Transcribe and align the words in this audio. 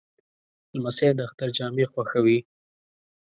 لمسی 0.75 1.09
د 1.17 1.19
اختر 1.27 1.49
جامې 1.57 1.85
خوښوي. 1.91 2.39